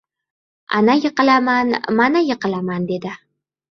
Ana 0.77 0.95
yiqilaman, 1.03 1.79
mana 2.03 2.27
yiqilaman 2.33 2.93
dedi. 2.95 3.19